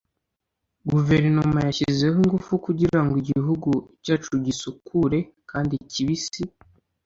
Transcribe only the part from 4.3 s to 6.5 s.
gisukure kandi kibisi